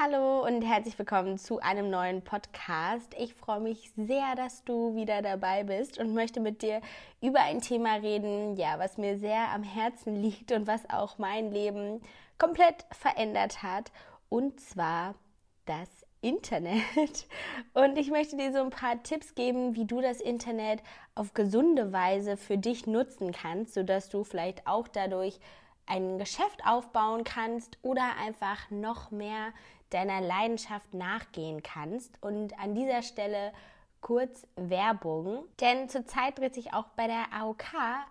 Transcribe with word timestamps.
Hallo 0.00 0.46
und 0.46 0.62
herzlich 0.62 0.96
willkommen 0.96 1.38
zu 1.38 1.58
einem 1.58 1.90
neuen 1.90 2.22
Podcast. 2.22 3.12
Ich 3.18 3.34
freue 3.34 3.58
mich 3.58 3.90
sehr, 3.96 4.36
dass 4.36 4.62
du 4.62 4.94
wieder 4.94 5.22
dabei 5.22 5.64
bist 5.64 5.98
und 5.98 6.14
möchte 6.14 6.38
mit 6.38 6.62
dir 6.62 6.80
über 7.20 7.40
ein 7.40 7.60
Thema 7.60 7.94
reden, 7.94 8.54
ja, 8.54 8.78
was 8.78 8.96
mir 8.96 9.18
sehr 9.18 9.48
am 9.52 9.64
Herzen 9.64 10.14
liegt 10.14 10.52
und 10.52 10.68
was 10.68 10.88
auch 10.88 11.18
mein 11.18 11.50
Leben 11.50 12.00
komplett 12.38 12.86
verändert 12.92 13.64
hat, 13.64 13.90
und 14.28 14.60
zwar 14.60 15.16
das 15.66 15.88
Internet. 16.20 16.82
Und 17.74 17.96
ich 17.96 18.10
möchte 18.10 18.36
dir 18.36 18.52
so 18.52 18.60
ein 18.60 18.70
paar 18.70 19.02
Tipps 19.02 19.34
geben, 19.34 19.74
wie 19.74 19.84
du 19.84 20.00
das 20.00 20.20
Internet 20.20 20.80
auf 21.16 21.34
gesunde 21.34 21.92
Weise 21.92 22.36
für 22.36 22.58
dich 22.58 22.86
nutzen 22.86 23.32
kannst, 23.32 23.74
sodass 23.74 24.08
du 24.08 24.22
vielleicht 24.24 24.66
auch 24.66 24.86
dadurch 24.88 25.40
ein 25.86 26.18
Geschäft 26.18 26.64
aufbauen 26.64 27.24
kannst 27.24 27.78
oder 27.82 28.16
einfach 28.20 28.70
noch 28.70 29.10
mehr 29.10 29.52
deiner 29.90 30.20
Leidenschaft 30.20 30.94
nachgehen 30.94 31.62
kannst. 31.62 32.22
Und 32.22 32.58
an 32.58 32.74
dieser 32.74 33.02
Stelle 33.02 33.52
kurz 34.00 34.46
Werbung, 34.56 35.44
denn 35.60 35.88
zurzeit 35.88 36.38
dreht 36.38 36.54
sich 36.54 36.72
auch 36.72 36.86
bei 36.96 37.06
der 37.06 37.32
AOK 37.32 37.64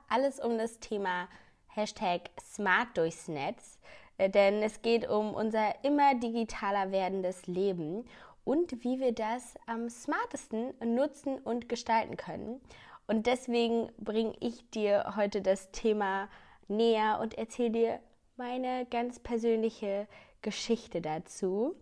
alles 0.09 0.39
um 0.39 0.57
das 0.57 0.79
Thema 0.79 1.27
Hashtag 1.67 2.29
Smart 2.41 2.89
durchs 2.95 3.27
Netz, 3.27 3.79
äh, 4.17 4.29
denn 4.29 4.61
es 4.61 4.81
geht 4.81 5.07
um 5.07 5.33
unser 5.33 5.83
immer 5.83 6.15
digitaler 6.15 6.91
werdendes 6.91 7.47
Leben 7.47 8.05
und 8.43 8.83
wie 8.83 8.99
wir 8.99 9.13
das 9.13 9.55
am 9.65 9.89
smartesten 9.89 10.73
nutzen 10.83 11.37
und 11.39 11.69
gestalten 11.69 12.17
können. 12.17 12.61
Und 13.05 13.25
deswegen 13.25 13.89
bringe 13.97 14.33
ich 14.39 14.69
dir 14.71 15.13
heute 15.15 15.41
das 15.41 15.71
Thema 15.71 16.29
näher 16.67 17.19
und 17.21 17.37
erzähle 17.37 17.71
dir 17.71 17.99
meine 18.35 18.85
ganz 18.85 19.19
persönliche 19.19 20.07
Geschichte 20.41 21.01
dazu. 21.01 21.75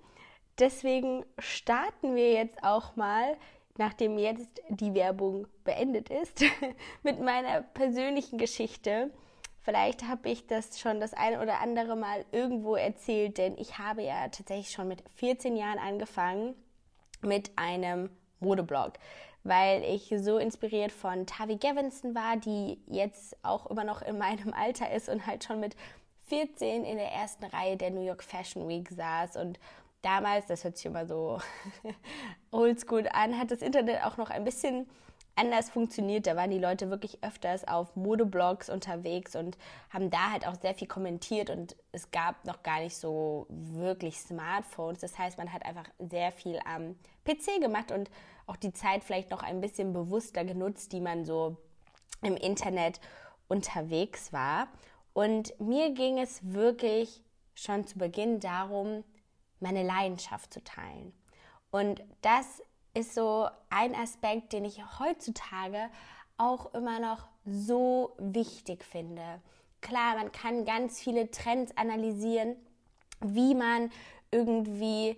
Deswegen 0.59 1.26
starten 1.38 2.16
wir 2.16 2.32
jetzt 2.32 2.64
auch 2.64 2.95
mal, 2.95 3.36
nachdem 3.78 4.17
jetzt 4.17 4.61
die 4.70 4.94
Werbung 4.94 5.48
beendet 5.64 6.09
ist, 6.09 6.44
mit 7.03 7.20
meiner 7.20 7.61
persönlichen 7.61 8.38
Geschichte. 8.38 9.11
Vielleicht 9.61 10.08
habe 10.08 10.30
ich 10.30 10.48
das 10.48 10.80
schon 10.80 11.00
das 11.00 11.14
eine 11.14 11.42
oder 11.42 11.59
andere 11.59 11.95
Mal 11.95 12.23
irgendwo 12.31 12.76
erzählt, 12.76 13.38
denn 13.38 13.58
ich 13.58 13.80
habe 13.80 14.03
ja 14.03 14.28
tatsächlich 14.30 14.70
schon 14.70 14.88
mit 14.88 15.03
14 15.16 15.58
Jahren 15.58 15.80
angefangen 15.80 16.56
mit 17.22 17.52
einem 17.56 18.11
Modeblog, 18.39 18.94
weil 19.44 19.83
ich 19.83 20.14
so 20.17 20.38
inspiriert 20.38 20.92
von 20.92 21.26
Tavi 21.26 21.58
Gavinson 21.58 22.16
war, 22.16 22.38
die 22.38 22.80
jetzt 22.88 23.36
auch 23.44 23.66
immer 23.66 23.83
noch 23.83 24.02
in 24.02 24.17
meinem 24.17 24.53
Alter 24.53 24.92
ist 24.92 25.09
und 25.09 25.26
halt 25.26 25.44
schon 25.44 25.59
mit 25.59 25.76
14 26.28 26.86
in 26.86 26.98
der 26.98 27.12
ersten 27.12 27.45
Reihe 27.45 27.78
der 27.78 27.92
New 27.92 28.02
York 28.02 28.23
Fashion 28.23 28.68
Week 28.68 28.90
saß 28.90 29.38
und 29.38 29.59
damals, 30.02 30.45
das 30.48 30.64
hört 30.64 30.78
sich 30.78 30.86
immer 30.86 31.06
so 31.06 31.40
oldschool 32.52 33.08
an, 33.12 33.38
hat 33.38 33.52
das 33.52 33.62
Internet 33.62 34.04
auch 34.04 34.17
noch 34.17 34.30
ein 34.30 34.44
bisschen 34.44 34.88
anders 35.36 35.70
funktioniert. 35.70 36.28
Da 36.28 36.36
waren 36.36 36.50
die 36.50 36.59
Leute 36.59 36.90
wirklich 36.90 37.23
öfters 37.23 37.67
auf 37.67 37.95
Modeblogs 37.95 38.70
unterwegs 38.70 39.36
und 39.36 39.58
haben 39.90 40.09
da 40.09 40.32
halt 40.32 40.48
auch 40.48 40.56
sehr 40.56 40.73
viel 40.73 40.88
kommentiert 40.88 41.50
und 41.50 41.76
es 41.92 42.12
gab 42.12 42.45
noch 42.45 42.64
gar 42.64 42.80
nicht 42.80 42.95
so 42.95 43.45
wirklich 43.50 44.20
Smartphones. 44.20 45.00
Das 45.00 45.17
heißt, 45.17 45.38
man 45.38 45.52
hat 45.52 45.66
einfach 45.66 45.88
sehr 46.00 46.32
viel 46.32 46.60
am 46.66 46.95
PC 47.26 47.62
gemacht 47.62 47.92
und 47.92 48.10
auch 48.48 48.56
die 48.56 48.73
Zeit 48.73 49.04
vielleicht 49.04 49.32
noch 49.32 49.44
ein 49.44 49.62
bisschen 49.62 49.94
bewusster 49.94 50.45
genutzt, 50.45 50.92
die 50.94 51.02
man 51.02 51.26
so 51.26 51.58
im 52.22 52.38
Internet 52.38 53.02
unterwegs 53.48 54.32
war. 54.32 54.67
Und 55.16 55.58
mir 55.61 55.91
ging 55.91 56.19
es 56.19 56.41
wirklich 56.53 57.23
schon 57.53 57.88
zu 57.88 57.97
Beginn 57.97 58.41
darum, 58.41 59.05
meine 59.61 59.81
Leidenschaft 59.81 60.53
zu 60.53 60.61
teilen. 60.61 61.13
Und 61.71 62.03
das 62.21 62.61
ist 62.94 63.16
so 63.16 63.47
ein 63.69 63.95
Aspekt, 63.95 64.52
den 64.52 64.66
ich 64.66 64.81
heutzutage 64.99 65.89
auch 66.36 66.73
immer 66.73 66.99
noch 66.99 67.30
so 67.45 68.14
wichtig 68.17 68.83
finde. 68.83 69.42
Klar, 69.80 70.15
man 70.15 70.33
kann 70.33 70.65
ganz 70.65 70.99
viele 70.99 71.31
Trends 71.31 71.71
analysieren, 71.77 72.58
wie 73.21 73.55
man 73.55 73.93
irgendwie 74.31 75.17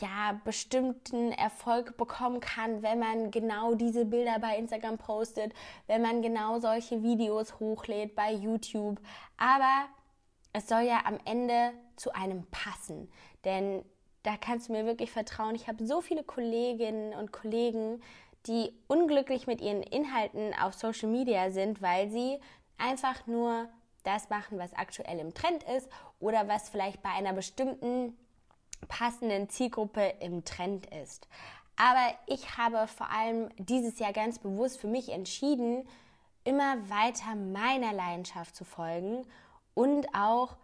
ja, 0.00 0.40
bestimmten 0.44 1.32
Erfolg 1.32 1.96
bekommen 1.96 2.40
kann, 2.40 2.82
wenn 2.82 2.98
man 2.98 3.30
genau 3.30 3.74
diese 3.74 4.04
Bilder 4.04 4.38
bei 4.38 4.56
Instagram 4.56 4.98
postet, 4.98 5.52
wenn 5.86 6.02
man 6.02 6.22
genau 6.22 6.58
solche 6.60 7.02
Videos 7.02 7.58
hochlädt 7.58 8.14
bei 8.14 8.32
YouTube. 8.32 9.00
Aber 9.36 9.86
es 10.52 10.68
soll 10.68 10.82
ja 10.82 11.00
am 11.04 11.18
Ende 11.24 11.72
zu 11.96 12.12
einem 12.14 12.46
passen. 12.50 13.10
Denn 13.44 13.84
da 14.22 14.36
kannst 14.36 14.68
du 14.68 14.72
mir 14.72 14.86
wirklich 14.86 15.10
vertrauen. 15.10 15.54
Ich 15.54 15.66
habe 15.66 15.86
so 15.86 16.00
viele 16.00 16.22
Kolleginnen 16.22 17.14
und 17.14 17.32
Kollegen, 17.32 18.02
die 18.46 18.72
unglücklich 18.86 19.46
mit 19.46 19.60
ihren 19.60 19.82
Inhalten 19.82 20.54
auf 20.54 20.74
Social 20.74 21.08
Media 21.08 21.50
sind, 21.50 21.82
weil 21.82 22.10
sie 22.10 22.38
einfach 22.78 23.26
nur 23.26 23.68
das 24.02 24.30
machen, 24.30 24.58
was 24.58 24.72
aktuell 24.74 25.18
im 25.18 25.34
Trend 25.34 25.62
ist 25.76 25.88
oder 26.20 26.48
was 26.48 26.70
vielleicht 26.70 27.02
bei 27.02 27.10
einer 27.10 27.32
bestimmten 27.32 28.16
passenden 28.88 29.48
Zielgruppe 29.48 30.14
im 30.20 30.44
Trend 30.44 30.86
ist. 31.02 31.28
Aber 31.76 32.14
ich 32.26 32.58
habe 32.58 32.86
vor 32.86 33.10
allem 33.10 33.48
dieses 33.58 33.98
Jahr 33.98 34.12
ganz 34.12 34.38
bewusst 34.38 34.80
für 34.80 34.86
mich 34.86 35.08
entschieden, 35.10 35.88
immer 36.44 36.76
weiter 36.90 37.34
meiner 37.34 37.92
Leidenschaft 37.92 38.54
zu 38.54 38.64
folgen 38.64 39.26
und 39.74 40.06
auch 40.14 40.56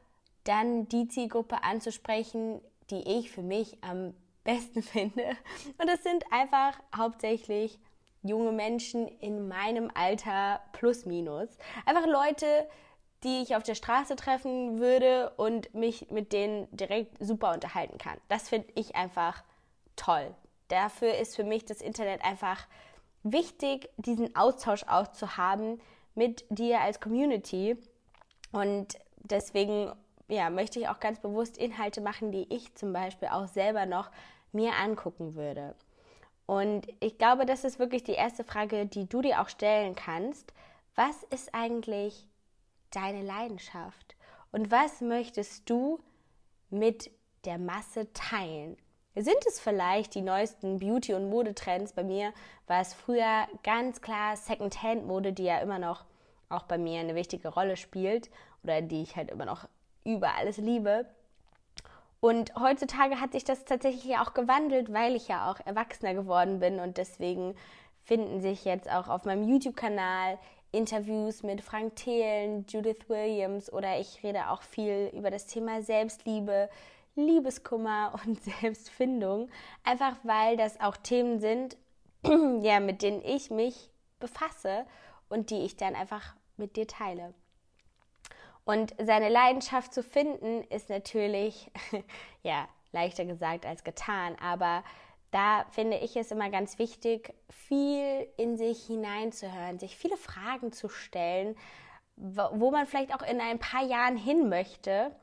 dann 0.44 0.88
die 0.88 1.08
Zielgruppe 1.08 1.62
anzusprechen, 1.62 2.60
die 2.90 3.18
ich 3.18 3.30
für 3.30 3.42
mich 3.42 3.78
am 3.82 4.14
besten 4.44 4.82
finde. 4.82 5.24
Und 5.78 5.88
das 5.88 6.02
sind 6.02 6.24
einfach 6.30 6.78
hauptsächlich 6.94 7.78
junge 8.22 8.52
Menschen 8.52 9.08
in 9.20 9.48
meinem 9.48 9.90
Alter 9.94 10.60
plus 10.72 11.06
minus. 11.06 11.48
Einfach 11.84 12.06
Leute, 12.06 12.68
die 13.26 13.42
ich 13.42 13.56
auf 13.56 13.64
der 13.64 13.74
Straße 13.74 14.14
treffen 14.14 14.78
würde 14.78 15.30
und 15.36 15.74
mich 15.74 16.10
mit 16.10 16.32
denen 16.32 16.68
direkt 16.70 17.16
super 17.18 17.52
unterhalten 17.52 17.98
kann. 17.98 18.16
Das 18.28 18.48
finde 18.48 18.68
ich 18.76 18.94
einfach 18.94 19.42
toll. 19.96 20.32
Dafür 20.68 21.16
ist 21.16 21.34
für 21.34 21.42
mich 21.42 21.64
das 21.64 21.80
Internet 21.80 22.24
einfach 22.24 22.68
wichtig, 23.24 23.90
diesen 23.96 24.36
Austausch 24.36 24.84
auch 24.84 25.08
zu 25.08 25.36
haben 25.36 25.80
mit 26.14 26.44
dir 26.50 26.80
als 26.80 27.00
Community. 27.00 27.76
Und 28.52 28.96
deswegen 29.18 29.92
ja, 30.28 30.48
möchte 30.48 30.78
ich 30.78 30.88
auch 30.88 31.00
ganz 31.00 31.18
bewusst 31.18 31.58
Inhalte 31.58 32.00
machen, 32.00 32.30
die 32.30 32.46
ich 32.54 32.76
zum 32.76 32.92
Beispiel 32.92 33.28
auch 33.28 33.48
selber 33.48 33.86
noch 33.86 34.10
mir 34.52 34.72
angucken 34.80 35.34
würde. 35.34 35.74
Und 36.46 36.86
ich 37.00 37.18
glaube, 37.18 37.44
das 37.44 37.64
ist 37.64 37.80
wirklich 37.80 38.04
die 38.04 38.12
erste 38.12 38.44
Frage, 38.44 38.86
die 38.86 39.08
du 39.08 39.20
dir 39.20 39.40
auch 39.40 39.48
stellen 39.48 39.96
kannst. 39.96 40.52
Was 40.94 41.24
ist 41.24 41.52
eigentlich 41.54 42.28
deine 42.90 43.22
Leidenschaft? 43.22 44.16
Und 44.52 44.70
was 44.70 45.00
möchtest 45.00 45.68
du 45.68 46.00
mit 46.70 47.10
der 47.44 47.58
Masse 47.58 48.12
teilen? 48.12 48.76
Sind 49.14 49.46
es 49.48 49.60
vielleicht 49.60 50.14
die 50.14 50.22
neuesten 50.22 50.78
Beauty- 50.78 51.14
und 51.14 51.30
Modetrends? 51.30 51.94
Bei 51.94 52.04
mir 52.04 52.32
war 52.66 52.80
es 52.80 52.92
früher 52.92 53.46
ganz 53.62 54.02
klar 54.02 54.36
Second-Hand-Mode, 54.36 55.32
die 55.32 55.44
ja 55.44 55.58
immer 55.58 55.78
noch 55.78 56.04
auch 56.48 56.64
bei 56.64 56.78
mir 56.78 57.00
eine 57.00 57.14
wichtige 57.14 57.48
Rolle 57.48 57.76
spielt 57.76 58.30
oder 58.62 58.82
die 58.82 59.02
ich 59.02 59.16
halt 59.16 59.30
immer 59.30 59.46
noch 59.46 59.68
über 60.04 60.34
alles 60.34 60.58
liebe. 60.58 61.06
Und 62.20 62.54
heutzutage 62.56 63.20
hat 63.20 63.32
sich 63.32 63.44
das 63.44 63.64
tatsächlich 63.64 64.16
auch 64.18 64.34
gewandelt, 64.34 64.92
weil 64.92 65.14
ich 65.16 65.28
ja 65.28 65.50
auch 65.50 65.60
erwachsener 65.64 66.14
geworden 66.14 66.60
bin 66.60 66.80
und 66.80 66.98
deswegen 66.98 67.54
finden 68.04 68.40
sich 68.40 68.64
jetzt 68.64 68.90
auch 68.90 69.08
auf 69.08 69.24
meinem 69.24 69.48
YouTube-Kanal 69.48 70.38
Interviews 70.76 71.42
mit 71.42 71.62
Frank 71.62 71.96
Thelen, 71.96 72.66
Judith 72.68 73.08
Williams 73.08 73.72
oder 73.72 73.98
ich 73.98 74.22
rede 74.22 74.50
auch 74.50 74.62
viel 74.62 75.10
über 75.14 75.30
das 75.30 75.46
Thema 75.46 75.82
Selbstliebe, 75.82 76.68
Liebeskummer 77.14 78.20
und 78.26 78.42
Selbstfindung, 78.42 79.48
einfach 79.84 80.16
weil 80.22 80.56
das 80.56 80.78
auch 80.80 80.96
Themen 80.96 81.40
sind, 81.40 81.76
ja, 82.62 82.80
mit 82.80 83.02
denen 83.02 83.22
ich 83.24 83.50
mich 83.50 83.90
befasse 84.20 84.86
und 85.28 85.50
die 85.50 85.64
ich 85.64 85.76
dann 85.76 85.94
einfach 85.94 86.34
mit 86.56 86.76
dir 86.76 86.86
teile. 86.86 87.34
Und 88.64 88.94
seine 88.98 89.28
Leidenschaft 89.28 89.94
zu 89.94 90.02
finden 90.02 90.62
ist 90.70 90.90
natürlich 90.90 91.70
ja, 92.42 92.68
leichter 92.92 93.24
gesagt 93.24 93.64
als 93.64 93.84
getan, 93.84 94.36
aber 94.40 94.82
da 95.36 95.66
finde 95.68 95.98
ich 95.98 96.16
es 96.16 96.30
immer 96.30 96.48
ganz 96.48 96.78
wichtig, 96.78 97.34
viel 97.50 98.26
in 98.38 98.56
sich 98.56 98.86
hineinzuhören, 98.86 99.78
sich 99.78 99.94
viele 99.94 100.16
Fragen 100.16 100.72
zu 100.72 100.88
stellen, 100.88 101.56
wo 102.16 102.70
man 102.70 102.86
vielleicht 102.86 103.14
auch 103.14 103.20
in 103.20 103.42
ein 103.42 103.58
paar 103.58 103.84
Jahren 103.84 104.16
hin 104.16 104.48
möchte 104.48 105.14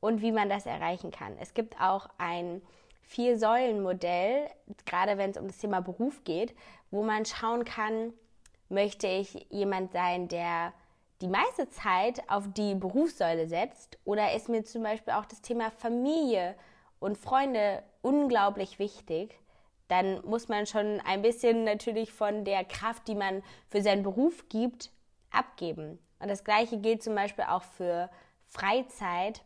und 0.00 0.20
wie 0.20 0.32
man 0.32 0.50
das 0.50 0.66
erreichen 0.66 1.10
kann. 1.10 1.34
Es 1.40 1.54
gibt 1.54 1.80
auch 1.80 2.10
ein 2.18 2.60
Vier-Säulen-Modell, 3.04 4.50
gerade 4.84 5.16
wenn 5.16 5.30
es 5.30 5.38
um 5.38 5.46
das 5.46 5.56
Thema 5.56 5.80
Beruf 5.80 6.24
geht, 6.24 6.54
wo 6.90 7.02
man 7.02 7.24
schauen 7.24 7.64
kann, 7.64 8.12
möchte 8.68 9.06
ich 9.06 9.46
jemand 9.48 9.92
sein, 9.92 10.28
der 10.28 10.74
die 11.22 11.28
meiste 11.28 11.70
Zeit 11.70 12.22
auf 12.28 12.52
die 12.52 12.74
Berufssäule 12.74 13.48
setzt 13.48 13.96
oder 14.04 14.34
ist 14.34 14.50
mir 14.50 14.62
zum 14.64 14.82
Beispiel 14.82 15.14
auch 15.14 15.24
das 15.24 15.40
Thema 15.40 15.70
Familie 15.70 16.54
und 16.98 17.16
Freunde 17.16 17.82
unglaublich 18.02 18.78
wichtig, 18.78 19.38
dann 19.88 20.24
muss 20.24 20.48
man 20.48 20.66
schon 20.66 21.00
ein 21.00 21.22
bisschen 21.22 21.64
natürlich 21.64 22.12
von 22.12 22.44
der 22.44 22.64
Kraft, 22.64 23.06
die 23.08 23.14
man 23.14 23.42
für 23.68 23.82
seinen 23.82 24.02
Beruf 24.02 24.48
gibt, 24.48 24.90
abgeben. 25.30 25.98
Und 26.18 26.28
das 26.28 26.44
gleiche 26.44 26.78
gilt 26.78 27.02
zum 27.02 27.14
Beispiel 27.14 27.44
auch 27.44 27.62
für 27.62 28.08
Freizeit 28.48 29.42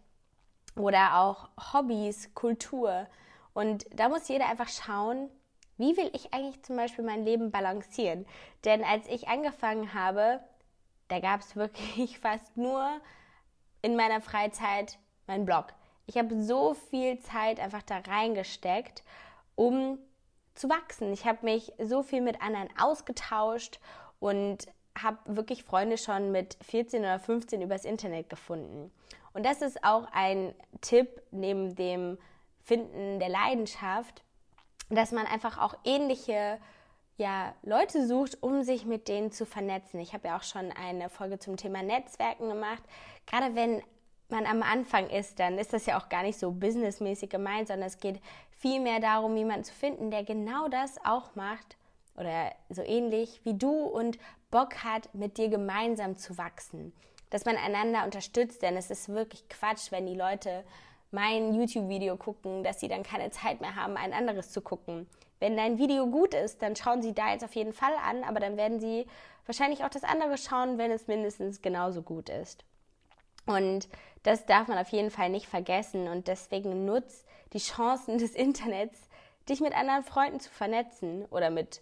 oder 0.76 1.18
auch 1.20 1.48
Hobbys, 1.72 2.34
Kultur. 2.34 3.06
Und 3.52 3.86
da 3.94 4.08
muss 4.08 4.28
jeder 4.28 4.48
einfach 4.48 4.68
schauen, 4.68 5.28
wie 5.76 5.96
will 5.96 6.10
ich 6.12 6.32
eigentlich 6.34 6.62
zum 6.62 6.76
Beispiel 6.76 7.04
mein 7.04 7.24
Leben 7.24 7.50
balancieren? 7.50 8.26
Denn 8.64 8.84
als 8.84 9.06
ich 9.08 9.28
angefangen 9.28 9.94
habe, 9.94 10.40
da 11.08 11.20
gab 11.20 11.40
es 11.40 11.56
wirklich 11.56 12.18
fast 12.20 12.56
nur 12.56 13.00
in 13.82 13.96
meiner 13.96 14.20
Freizeit 14.20 14.98
meinen 15.26 15.46
Blog. 15.46 15.66
Ich 16.06 16.16
habe 16.16 16.42
so 16.42 16.74
viel 16.74 17.18
Zeit 17.20 17.60
einfach 17.60 17.82
da 17.82 17.98
reingesteckt, 17.98 19.02
um 19.54 19.98
zu 20.58 20.68
wachsen. 20.68 21.12
Ich 21.12 21.24
habe 21.24 21.44
mich 21.44 21.72
so 21.78 22.02
viel 22.02 22.20
mit 22.20 22.42
anderen 22.42 22.68
ausgetauscht 22.78 23.80
und 24.20 24.66
habe 25.02 25.18
wirklich 25.26 25.64
Freunde 25.64 25.98
schon 25.98 26.32
mit 26.32 26.56
14 26.62 27.00
oder 27.00 27.18
15 27.18 27.62
übers 27.62 27.84
Internet 27.84 28.28
gefunden. 28.28 28.90
Und 29.32 29.46
das 29.46 29.62
ist 29.62 29.84
auch 29.84 30.08
ein 30.12 30.54
Tipp 30.80 31.22
neben 31.30 31.76
dem 31.76 32.18
Finden 32.64 33.20
der 33.20 33.28
Leidenschaft, 33.28 34.22
dass 34.90 35.12
man 35.12 35.26
einfach 35.26 35.58
auch 35.58 35.74
ähnliche 35.84 36.58
ja, 37.16 37.54
Leute 37.62 38.06
sucht, 38.06 38.42
um 38.42 38.62
sich 38.62 38.86
mit 38.86 39.08
denen 39.08 39.32
zu 39.32 39.44
vernetzen. 39.44 40.00
Ich 40.00 40.12
habe 40.12 40.28
ja 40.28 40.36
auch 40.36 40.42
schon 40.42 40.72
eine 40.72 41.08
Folge 41.08 41.38
zum 41.38 41.56
Thema 41.56 41.82
Netzwerken 41.82 42.48
gemacht. 42.48 42.82
Gerade 43.26 43.54
wenn 43.54 43.82
man 44.28 44.46
am 44.46 44.62
Anfang 44.62 45.08
ist, 45.10 45.38
dann 45.40 45.58
ist 45.58 45.72
das 45.72 45.86
ja 45.86 45.98
auch 45.98 46.08
gar 46.08 46.22
nicht 46.22 46.38
so 46.38 46.52
businessmäßig 46.52 47.30
gemeint, 47.30 47.68
sondern 47.68 47.88
es 47.88 47.98
geht 47.98 48.20
viel 48.58 48.80
mehr 48.80 49.00
darum, 49.00 49.36
jemanden 49.36 49.64
zu 49.64 49.74
finden, 49.74 50.10
der 50.10 50.24
genau 50.24 50.68
das 50.68 50.96
auch 51.04 51.34
macht 51.34 51.76
oder 52.16 52.52
so 52.68 52.82
ähnlich 52.82 53.40
wie 53.44 53.54
du 53.54 53.70
und 53.70 54.18
Bock 54.50 54.82
hat, 54.82 55.14
mit 55.14 55.38
dir 55.38 55.48
gemeinsam 55.48 56.16
zu 56.16 56.36
wachsen. 56.38 56.92
Dass 57.30 57.44
man 57.44 57.56
einander 57.56 58.04
unterstützt, 58.04 58.62
denn 58.62 58.76
es 58.76 58.90
ist 58.90 59.08
wirklich 59.08 59.48
Quatsch, 59.48 59.92
wenn 59.92 60.06
die 60.06 60.14
Leute 60.14 60.64
mein 61.10 61.54
YouTube-Video 61.54 62.16
gucken, 62.16 62.64
dass 62.64 62.80
sie 62.80 62.88
dann 62.88 63.02
keine 63.02 63.30
Zeit 63.30 63.60
mehr 63.60 63.76
haben, 63.76 63.96
ein 63.96 64.12
anderes 64.12 64.50
zu 64.50 64.60
gucken. 64.60 65.06
Wenn 65.38 65.56
dein 65.56 65.78
Video 65.78 66.06
gut 66.06 66.34
ist, 66.34 66.62
dann 66.62 66.74
schauen 66.74 67.02
sie 67.02 67.14
da 67.14 67.30
jetzt 67.32 67.44
auf 67.44 67.54
jeden 67.54 67.72
Fall 67.72 67.94
an, 68.04 68.24
aber 68.24 68.40
dann 68.40 68.56
werden 68.56 68.80
sie 68.80 69.06
wahrscheinlich 69.46 69.84
auch 69.84 69.88
das 69.88 70.04
andere 70.04 70.36
schauen, 70.36 70.78
wenn 70.78 70.90
es 70.90 71.06
mindestens 71.06 71.62
genauso 71.62 72.02
gut 72.02 72.28
ist. 72.28 72.64
Und 73.48 73.88
das 74.24 74.44
darf 74.44 74.68
man 74.68 74.76
auf 74.76 74.90
jeden 74.90 75.10
Fall 75.10 75.30
nicht 75.30 75.46
vergessen 75.46 76.06
und 76.06 76.28
deswegen 76.28 76.84
nutzt 76.84 77.26
die 77.54 77.58
Chancen 77.58 78.18
des 78.18 78.34
Internets, 78.34 79.08
dich 79.48 79.60
mit 79.60 79.74
anderen 79.74 80.04
Freunden 80.04 80.38
zu 80.38 80.50
vernetzen 80.50 81.24
oder 81.30 81.48
mit 81.48 81.80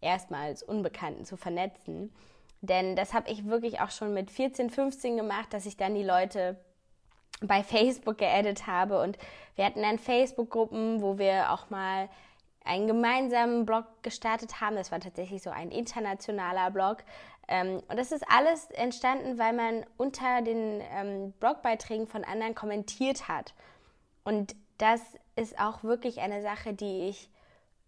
erstmals 0.00 0.62
Unbekannten 0.62 1.26
zu 1.26 1.36
vernetzen. 1.36 2.14
Denn 2.62 2.96
das 2.96 3.12
habe 3.12 3.30
ich 3.30 3.46
wirklich 3.46 3.80
auch 3.80 3.90
schon 3.90 4.14
mit 4.14 4.30
14, 4.30 4.70
15 4.70 5.18
gemacht, 5.18 5.52
dass 5.52 5.66
ich 5.66 5.76
dann 5.76 5.94
die 5.94 6.02
Leute 6.02 6.58
bei 7.42 7.62
Facebook 7.62 8.16
geaddet 8.16 8.66
habe. 8.66 8.98
Und 9.02 9.18
wir 9.56 9.66
hatten 9.66 9.82
dann 9.82 9.98
Facebook-Gruppen, 9.98 11.02
wo 11.02 11.18
wir 11.18 11.52
auch 11.52 11.68
mal 11.68 12.08
einen 12.64 12.86
gemeinsamen 12.86 13.66
Blog 13.66 13.84
gestartet 14.02 14.60
haben. 14.60 14.76
Das 14.76 14.92
war 14.92 15.00
tatsächlich 15.00 15.42
so 15.42 15.50
ein 15.50 15.70
internationaler 15.70 16.70
Blog. 16.70 16.98
Ähm, 17.48 17.82
und 17.88 17.98
das 17.98 18.12
ist 18.12 18.24
alles 18.28 18.70
entstanden, 18.70 19.38
weil 19.38 19.52
man 19.52 19.84
unter 19.96 20.42
den 20.42 20.82
ähm, 20.92 21.32
Blogbeiträgen 21.40 22.06
von 22.06 22.24
anderen 22.24 22.54
kommentiert 22.54 23.28
hat. 23.28 23.54
Und 24.24 24.54
das 24.78 25.00
ist 25.36 25.58
auch 25.58 25.82
wirklich 25.82 26.20
eine 26.20 26.42
Sache, 26.42 26.72
die 26.72 27.08
ich 27.08 27.30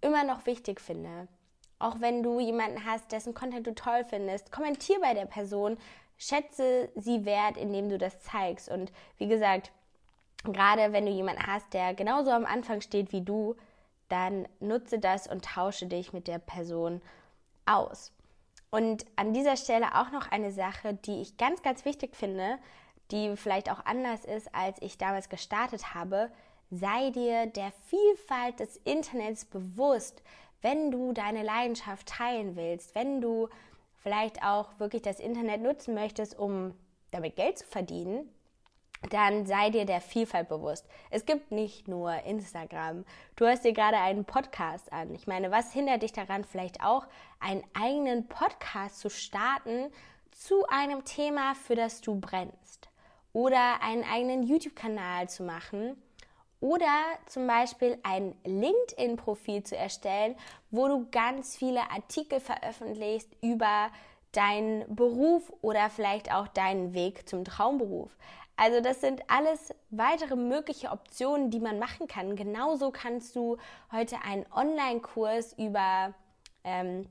immer 0.00 0.24
noch 0.24 0.46
wichtig 0.46 0.80
finde. 0.80 1.28
Auch 1.78 2.00
wenn 2.00 2.22
du 2.22 2.40
jemanden 2.40 2.84
hast, 2.84 3.12
dessen 3.12 3.34
Content 3.34 3.66
du 3.66 3.74
toll 3.74 4.04
findest, 4.04 4.52
kommentier 4.52 5.00
bei 5.00 5.14
der 5.14 5.26
Person, 5.26 5.76
schätze 6.16 6.90
sie 6.94 7.24
wert, 7.24 7.56
indem 7.56 7.88
du 7.88 7.98
das 7.98 8.20
zeigst. 8.20 8.68
Und 8.68 8.92
wie 9.18 9.26
gesagt, 9.26 9.72
gerade 10.44 10.92
wenn 10.92 11.06
du 11.06 11.12
jemanden 11.12 11.46
hast, 11.46 11.72
der 11.74 11.94
genauso 11.94 12.30
am 12.30 12.46
Anfang 12.46 12.80
steht 12.80 13.12
wie 13.12 13.22
du, 13.22 13.56
dann 14.08 14.46
nutze 14.60 14.98
das 14.98 15.26
und 15.26 15.44
tausche 15.44 15.86
dich 15.86 16.12
mit 16.12 16.28
der 16.28 16.38
Person 16.38 17.02
aus. 17.66 18.13
Und 18.74 19.06
an 19.14 19.32
dieser 19.32 19.56
Stelle 19.56 19.94
auch 19.94 20.10
noch 20.10 20.32
eine 20.32 20.50
Sache, 20.50 20.94
die 20.94 21.20
ich 21.20 21.36
ganz, 21.36 21.62
ganz 21.62 21.84
wichtig 21.84 22.16
finde, 22.16 22.58
die 23.12 23.36
vielleicht 23.36 23.70
auch 23.70 23.86
anders 23.86 24.24
ist, 24.24 24.52
als 24.52 24.82
ich 24.82 24.98
damals 24.98 25.28
gestartet 25.28 25.94
habe. 25.94 26.28
Sei 26.72 27.10
dir 27.10 27.46
der 27.46 27.70
Vielfalt 27.86 28.58
des 28.58 28.78
Internets 28.78 29.44
bewusst, 29.44 30.24
wenn 30.60 30.90
du 30.90 31.12
deine 31.12 31.44
Leidenschaft 31.44 32.08
teilen 32.08 32.56
willst, 32.56 32.96
wenn 32.96 33.20
du 33.20 33.48
vielleicht 34.02 34.42
auch 34.42 34.70
wirklich 34.80 35.02
das 35.02 35.20
Internet 35.20 35.62
nutzen 35.62 35.94
möchtest, 35.94 36.36
um 36.36 36.74
damit 37.12 37.36
Geld 37.36 37.58
zu 37.58 37.66
verdienen, 37.66 38.28
dann 39.10 39.46
sei 39.46 39.70
dir 39.70 39.84
der 39.84 40.00
Vielfalt 40.00 40.48
bewusst. 40.48 40.86
Es 41.10 41.26
gibt 41.26 41.50
nicht 41.50 41.88
nur 41.88 42.12
Instagram. 42.24 43.04
Du 43.36 43.44
hörst 43.44 43.64
dir 43.64 43.72
gerade 43.72 43.98
einen 43.98 44.24
Podcast 44.24 44.92
an. 44.92 45.14
Ich 45.14 45.26
meine, 45.26 45.50
was 45.50 45.72
hindert 45.72 46.02
dich 46.02 46.12
daran, 46.12 46.44
vielleicht 46.44 46.82
auch 46.82 47.06
einen 47.40 47.64
eigenen 47.74 48.26
Podcast 48.28 49.00
zu 49.00 49.10
starten 49.10 49.90
zu 50.30 50.66
einem 50.68 51.04
Thema, 51.04 51.54
für 51.54 51.74
das 51.74 52.00
du 52.00 52.18
brennst? 52.18 52.88
Oder 53.32 53.82
einen 53.82 54.04
eigenen 54.04 54.44
YouTube-Kanal 54.44 55.28
zu 55.28 55.42
machen? 55.42 56.00
Oder 56.60 57.02
zum 57.26 57.46
Beispiel 57.46 57.98
ein 58.04 58.34
LinkedIn-Profil 58.44 59.64
zu 59.64 59.76
erstellen, 59.76 60.34
wo 60.70 60.88
du 60.88 61.06
ganz 61.10 61.56
viele 61.56 61.90
Artikel 61.90 62.40
veröffentlichst 62.40 63.28
über 63.42 63.90
deinen 64.32 64.84
Beruf 64.94 65.52
oder 65.60 65.90
vielleicht 65.90 66.32
auch 66.32 66.48
deinen 66.48 66.94
Weg 66.94 67.28
zum 67.28 67.44
Traumberuf. 67.44 68.16
Also 68.56 68.80
das 68.80 69.00
sind 69.00 69.22
alles 69.28 69.74
weitere 69.90 70.36
mögliche 70.36 70.90
Optionen, 70.90 71.50
die 71.50 71.60
man 71.60 71.78
machen 71.78 72.06
kann. 72.06 72.36
Genauso 72.36 72.90
kannst 72.90 73.34
du 73.34 73.56
heute 73.90 74.16
einen 74.24 74.46
Online-Kurs 74.52 75.54
über 75.54 76.14
ähm, 76.62 77.08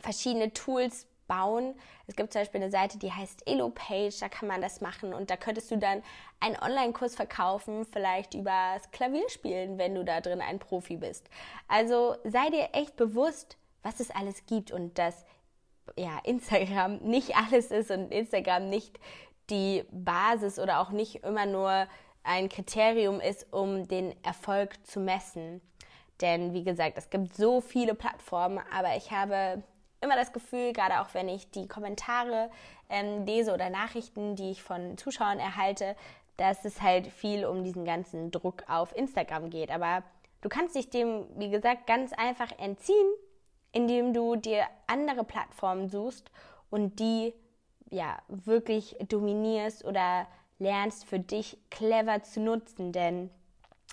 verschiedene 0.00 0.52
Tools 0.52 1.06
bauen. 1.26 1.74
Es 2.06 2.16
gibt 2.16 2.32
zum 2.32 2.40
Beispiel 2.40 2.62
eine 2.62 2.70
Seite, 2.70 2.98
die 2.98 3.12
heißt 3.12 3.46
EloPage, 3.46 4.18
da 4.18 4.28
kann 4.28 4.48
man 4.48 4.62
das 4.62 4.80
machen 4.80 5.12
und 5.12 5.30
da 5.30 5.36
könntest 5.36 5.70
du 5.70 5.76
dann 5.76 6.02
einen 6.40 6.56
Online-Kurs 6.56 7.14
verkaufen, 7.14 7.84
vielleicht 7.84 8.34
über 8.34 8.74
das 8.74 8.90
Klavierspielen, 8.90 9.76
wenn 9.76 9.94
du 9.94 10.04
da 10.04 10.20
drin 10.20 10.40
ein 10.40 10.58
Profi 10.58 10.96
bist. 10.96 11.28
Also 11.68 12.16
sei 12.24 12.48
dir 12.48 12.70
echt 12.72 12.96
bewusst, 12.96 13.58
was 13.82 14.00
es 14.00 14.10
alles 14.10 14.46
gibt 14.46 14.72
und 14.72 14.98
dass 14.98 15.26
ja, 15.96 16.18
Instagram 16.24 16.98
nicht 16.98 17.36
alles 17.52 17.70
ist 17.70 17.90
und 17.90 18.10
Instagram 18.10 18.68
nicht 18.68 18.98
die 19.50 19.84
Basis 19.90 20.58
oder 20.58 20.80
auch 20.80 20.90
nicht 20.90 21.24
immer 21.24 21.46
nur 21.46 21.86
ein 22.22 22.48
Kriterium 22.48 23.20
ist, 23.20 23.52
um 23.52 23.88
den 23.88 24.14
Erfolg 24.22 24.86
zu 24.86 25.00
messen. 25.00 25.60
Denn 26.20 26.52
wie 26.52 26.64
gesagt, 26.64 26.98
es 26.98 27.10
gibt 27.10 27.34
so 27.34 27.60
viele 27.60 27.94
Plattformen, 27.94 28.60
aber 28.72 28.96
ich 28.96 29.10
habe 29.10 29.62
immer 30.00 30.16
das 30.16 30.32
Gefühl, 30.32 30.72
gerade 30.72 31.00
auch 31.00 31.14
wenn 31.14 31.28
ich 31.28 31.50
die 31.50 31.68
Kommentare 31.68 32.50
ähm, 32.88 33.24
lese 33.24 33.52
oder 33.52 33.70
Nachrichten, 33.70 34.36
die 34.36 34.50
ich 34.50 34.62
von 34.62 34.96
Zuschauern 34.98 35.38
erhalte, 35.38 35.96
dass 36.36 36.64
es 36.64 36.82
halt 36.82 37.08
viel 37.08 37.44
um 37.44 37.64
diesen 37.64 37.84
ganzen 37.84 38.30
Druck 38.30 38.64
auf 38.68 38.96
Instagram 38.96 39.50
geht. 39.50 39.70
Aber 39.70 40.02
du 40.40 40.48
kannst 40.48 40.74
dich 40.74 40.90
dem, 40.90 41.26
wie 41.36 41.50
gesagt, 41.50 41.86
ganz 41.86 42.12
einfach 42.12 42.50
entziehen, 42.58 43.12
indem 43.72 44.14
du 44.14 44.36
dir 44.36 44.64
andere 44.86 45.24
Plattformen 45.24 45.88
suchst 45.88 46.30
und 46.70 47.00
die 47.00 47.34
ja, 47.90 48.18
wirklich 48.28 48.96
dominierst 49.08 49.84
oder 49.84 50.26
lernst 50.58 51.04
für 51.04 51.18
dich 51.18 51.58
clever 51.70 52.22
zu 52.22 52.40
nutzen, 52.40 52.92
denn 52.92 53.30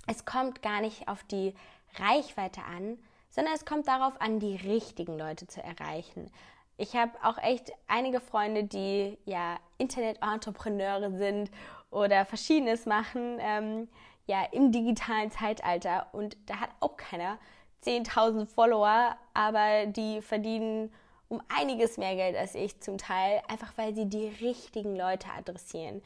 es 0.07 0.25
kommt 0.25 0.61
gar 0.61 0.81
nicht 0.81 1.07
auf 1.07 1.23
die 1.23 1.53
Reichweite 1.97 2.61
an, 2.63 2.97
sondern 3.29 3.53
es 3.53 3.65
kommt 3.65 3.87
darauf 3.87 4.19
an, 4.21 4.39
die 4.39 4.55
richtigen 4.55 5.17
Leute 5.17 5.47
zu 5.47 5.61
erreichen. 5.61 6.31
Ich 6.77 6.95
habe 6.95 7.11
auch 7.23 7.37
echt 7.37 7.71
einige 7.87 8.19
Freunde, 8.19 8.65
die 8.65 9.17
ja 9.25 9.57
Internet-Entrepreneure 9.77 11.11
sind 11.11 11.49
oder 11.89 12.25
verschiedenes 12.25 12.85
machen, 12.85 13.37
ähm, 13.39 13.87
ja, 14.27 14.43
im 14.51 14.71
digitalen 14.71 15.31
Zeitalter 15.31 16.07
und 16.11 16.35
da 16.47 16.59
hat 16.59 16.69
auch 16.79 16.97
keiner 16.97 17.37
10.000 17.83 18.47
Follower, 18.47 19.15
aber 19.33 19.85
die 19.85 20.21
verdienen 20.21 20.91
um 21.29 21.41
einiges 21.47 21.97
mehr 21.97 22.15
Geld 22.15 22.35
als 22.35 22.55
ich 22.55 22.79
zum 22.79 22.97
Teil, 22.97 23.41
einfach 23.47 23.73
weil 23.77 23.95
sie 23.95 24.05
die 24.05 24.27
richtigen 24.27 24.95
Leute 24.95 25.27
adressieren. 25.37 26.01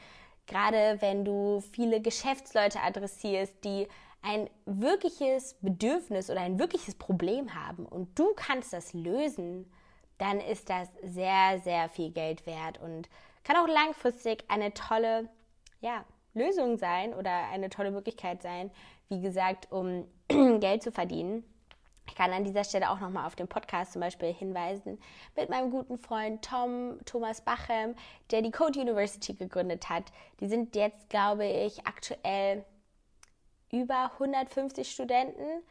Gerade 0.48 0.98
wenn 1.00 1.26
du 1.26 1.62
viele 1.74 2.02
Geschäftsleute 2.02 2.82
adressierst, 2.82 3.54
die 3.64 3.88
ein 4.22 4.50
wirkliches 4.66 5.56
Bedürfnis 5.62 6.30
oder 6.30 6.42
ein 6.42 6.60
wirkliches 6.60 6.96
Problem 6.96 7.54
haben 7.54 7.86
und 7.86 8.18
du 8.18 8.34
kannst 8.36 8.74
das 8.74 8.94
lösen, 8.94 9.72
dann 10.18 10.40
ist 10.42 10.70
das 10.70 10.90
sehr, 11.04 11.60
sehr 11.64 11.90
viel 11.90 12.12
Geld 12.12 12.46
wert 12.46 12.80
und 12.82 13.08
kann 13.44 13.56
auch 13.56 13.68
langfristig 13.68 14.44
eine 14.50 14.74
tolle 14.74 15.30
ja, 15.82 16.04
Lösung 16.34 16.78
sein 16.78 17.14
oder 17.14 17.48
eine 17.50 17.70
tolle 17.70 17.92
Möglichkeit 17.92 18.42
sein, 18.42 18.70
wie 19.08 19.22
gesagt, 19.22 19.72
um 19.72 20.06
Geld 20.60 20.84
zu 20.84 20.92
verdienen. 20.92 21.44
Ich 22.10 22.16
kann 22.16 22.34
an 22.34 22.44
dieser 22.44 22.64
Stelle 22.64 22.90
auch 22.90 23.00
nochmal 23.00 23.28
auf 23.28 23.36
den 23.36 23.48
Podcast 23.48 23.94
zum 23.94 24.02
Beispiel 24.02 24.34
hinweisen. 24.34 25.00
Mit 25.36 25.50
meinem 25.50 25.70
guten 25.70 26.00
Freund 26.00 26.44
Tom 26.44 27.00
Thomas 27.06 27.42
Bachem, 27.42 27.96
der 28.32 28.42
die 28.42 28.50
Code 28.50 28.80
University 28.82 29.36
gegründet 29.36 29.90
hat. 29.90 30.06
Die 30.40 30.48
sind 30.48 30.76
jetzt, 30.76 31.10
glaube 31.10 31.46
ich, 31.46 31.86
aktuell 31.86 32.66
über 33.72 34.12
150 34.14 34.90
Studenten, 34.90 35.62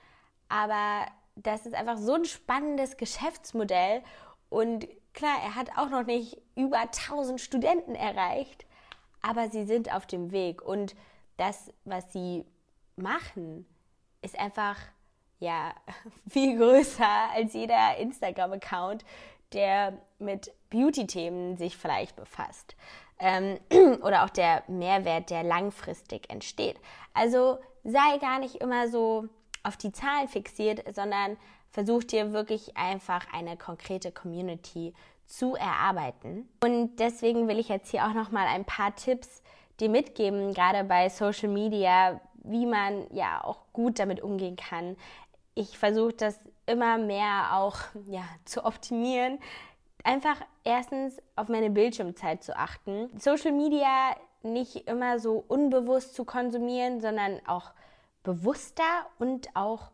aber 0.49 1.07
das 1.35 1.67
ist 1.67 1.75
einfach 1.75 1.97
so 1.97 2.15
ein 2.15 2.25
spannendes 2.25 2.97
Geschäftsmodell. 2.97 4.05
Und 4.49 4.87
klar, 5.15 5.39
er 5.43 5.57
hat 5.57 5.77
auch 5.77 5.91
noch 5.91 6.05
nicht 6.05 6.41
über 6.55 6.79
1000 6.79 7.41
Studenten 7.41 7.97
erreicht, 7.97 8.65
aber 9.23 9.51
sie 9.51 9.67
sind 9.67 9.93
auf 9.93 10.07
dem 10.07 10.31
Weg. 10.31 10.63
Und 10.63 10.95
das, 11.37 11.73
was 11.85 12.13
sie 12.13 12.45
machen, 12.95 13.67
ist 14.23 14.39
einfach 14.39 14.77
ja 15.39 15.73
viel 16.29 16.57
größer 16.57 17.31
als 17.35 17.55
jeder 17.55 17.97
Instagram-Account, 17.99 19.05
der 19.53 19.99
mit 20.19 20.53
Beauty-Themen 20.71 21.57
sich 21.57 21.77
vielleicht 21.77 22.17
befasst. 22.17 22.77
Ähm, 23.19 23.59
oder 24.03 24.25
auch 24.25 24.31
der 24.31 24.63
Mehrwert, 24.69 25.31
der 25.31 25.43
langfristig 25.43 26.31
entsteht. 26.31 26.77
Also 27.15 27.59
sei 27.85 28.19
gar 28.21 28.39
nicht 28.39 28.57
immer 28.57 28.89
so 28.89 29.29
auf 29.63 29.77
die 29.77 29.93
Zahlen 29.93 30.29
fixiert, 30.29 30.83
sondern 30.95 31.37
versuch 31.71 32.05
dir 32.05 32.33
wirklich 32.33 32.77
einfach 32.77 33.27
eine 33.33 33.57
konkrete 33.57 34.13
Community 34.13 34.95
zu 35.27 35.55
erarbeiten. 35.55 36.49
Und 36.63 36.97
deswegen 36.97 37.49
will 37.49 37.59
ich 37.59 37.69
jetzt 37.69 37.91
hier 37.91 38.07
auch 38.07 38.15
noch 38.15 38.31
mal 38.31 38.47
ein 38.47 38.65
paar 38.65 38.95
Tipps 38.97 39.43
dir 39.79 39.89
mitgeben, 39.89 40.55
gerade 40.55 40.85
bei 40.85 41.09
Social 41.09 41.49
Media, 41.49 42.21
wie 42.43 42.67
man 42.67 43.07
ja 43.13 43.45
auch 43.45 43.61
gut 43.73 43.99
damit 43.99 44.23
umgehen 44.23 44.57
kann. 44.57 44.97
Ich 45.59 45.77
versuche 45.77 46.13
das 46.13 46.39
immer 46.67 46.99
mehr 46.99 47.49
auch 47.55 47.79
ja, 48.07 48.23
zu 48.45 48.65
optimieren. 48.65 49.41
Einfach 50.05 50.37
erstens 50.63 51.21
auf 51.35 51.49
meine 51.49 51.69
Bildschirmzeit 51.69 52.45
zu 52.45 52.57
achten. 52.57 53.11
Social 53.19 53.51
Media 53.51 54.15
nicht 54.45 54.87
immer 54.87 55.19
so 55.19 55.45
unbewusst 55.49 56.15
zu 56.15 56.25
konsumieren, 56.25 57.01
sondern 57.01 57.41
auch 57.49 57.73
bewusster 58.23 58.85
und 59.19 59.49
auch 59.55 59.91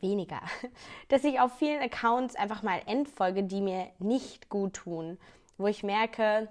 weniger. 0.00 0.42
Dass 1.08 1.24
ich 1.24 1.40
auf 1.40 1.56
vielen 1.56 1.80
Accounts 1.80 2.36
einfach 2.36 2.62
mal 2.62 2.82
entfolge, 2.84 3.44
die 3.44 3.62
mir 3.62 3.88
nicht 3.98 4.50
gut 4.50 4.74
tun, 4.74 5.16
wo 5.56 5.68
ich 5.68 5.82
merke, 5.82 6.48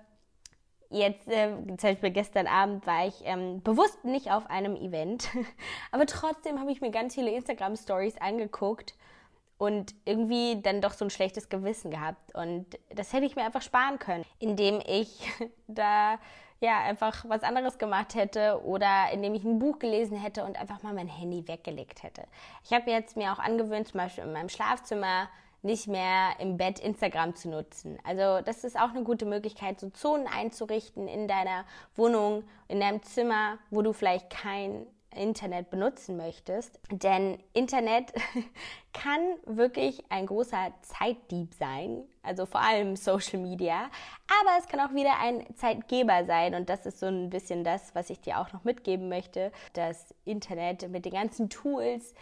jetzt, 0.89 1.27
äh, 1.27 1.49
zum 1.65 1.77
Beispiel 1.77 2.11
gestern 2.11 2.47
Abend 2.47 2.85
war 2.87 3.07
ich 3.07 3.15
ähm, 3.25 3.61
bewusst 3.61 4.03
nicht 4.05 4.31
auf 4.31 4.49
einem 4.49 4.75
Event, 4.75 5.29
aber 5.91 6.05
trotzdem 6.05 6.59
habe 6.59 6.71
ich 6.71 6.81
mir 6.81 6.91
ganz 6.91 7.15
viele 7.15 7.31
Instagram-Stories 7.31 8.17
angeguckt 8.19 8.95
und 9.57 9.95
irgendwie 10.05 10.61
dann 10.61 10.81
doch 10.81 10.93
so 10.93 11.05
ein 11.05 11.09
schlechtes 11.09 11.49
Gewissen 11.49 11.89
gehabt. 11.91 12.35
Und 12.35 12.65
das 12.93 13.13
hätte 13.13 13.25
ich 13.25 13.35
mir 13.35 13.43
einfach 13.43 13.61
sparen 13.61 13.99
können, 13.99 14.23
indem 14.39 14.81
ich 14.85 15.29
da 15.67 16.19
ja, 16.59 16.79
einfach 16.79 17.25
was 17.27 17.43
anderes 17.43 17.77
gemacht 17.77 18.15
hätte 18.15 18.63
oder 18.63 19.11
indem 19.13 19.35
ich 19.35 19.43
ein 19.43 19.59
Buch 19.59 19.77
gelesen 19.77 20.17
hätte 20.17 20.43
und 20.43 20.59
einfach 20.59 20.81
mal 20.81 20.93
mein 20.93 21.07
Handy 21.07 21.47
weggelegt 21.47 22.01
hätte. 22.01 22.23
Ich 22.63 22.73
habe 22.73 22.89
jetzt 22.89 23.15
mir 23.15 23.31
auch 23.31 23.39
angewöhnt, 23.39 23.89
zum 23.89 23.99
Beispiel 23.99 24.23
in 24.23 24.33
meinem 24.33 24.49
Schlafzimmer 24.49 25.29
nicht 25.67 25.87
mehr 25.87 26.31
im 26.39 26.57
Bett 26.57 26.79
Instagram 26.79 27.35
zu 27.35 27.49
nutzen. 27.49 27.99
Also 28.03 28.41
das 28.43 28.63
ist 28.63 28.79
auch 28.79 28.89
eine 28.89 29.03
gute 29.03 29.25
Möglichkeit, 29.25 29.79
so 29.79 29.89
Zonen 29.91 30.25
einzurichten 30.25 31.07
in 31.07 31.27
deiner 31.27 31.65
Wohnung, 31.95 32.43
in 32.67 32.79
deinem 32.79 33.03
Zimmer, 33.03 33.59
wo 33.69 33.83
du 33.83 33.93
vielleicht 33.93 34.31
kein 34.31 34.87
Internet 35.15 35.69
benutzen 35.69 36.17
möchtest. 36.17 36.79
Denn 36.91 37.37
Internet 37.53 38.13
kann 38.93 39.19
wirklich 39.45 40.03
ein 40.09 40.25
großer 40.25 40.73
Zeitdieb 40.81 41.53
sein, 41.53 42.03
also 42.23 42.45
vor 42.45 42.61
allem 42.61 42.95
Social 42.95 43.39
Media, 43.39 43.89
aber 44.41 44.57
es 44.59 44.67
kann 44.67 44.79
auch 44.79 44.93
wieder 44.93 45.19
ein 45.19 45.45
Zeitgeber 45.55 46.25
sein 46.25 46.55
und 46.55 46.69
das 46.69 46.85
ist 46.85 46.99
so 46.99 47.07
ein 47.07 47.29
bisschen 47.29 47.63
das, 47.63 47.93
was 47.93 48.09
ich 48.09 48.21
dir 48.21 48.39
auch 48.39 48.53
noch 48.53 48.63
mitgeben 48.63 49.09
möchte. 49.09 49.51
Das 49.73 50.15
Internet 50.25 50.89
mit 50.89 51.05
den 51.05 51.13
ganzen 51.13 51.49
Tools, 51.49 52.13